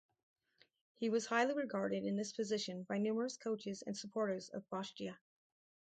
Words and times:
He 0.95 1.11
was 1.11 1.27
highly 1.27 1.53
regarded 1.53 2.03
in 2.05 2.15
this 2.15 2.31
position 2.31 2.85
by 2.89 2.97
numerous 2.97 3.37
coaches 3.37 3.83
and 3.85 3.95
supporters 3.95 4.49
of 4.49 4.67
Bastia. 4.71 5.19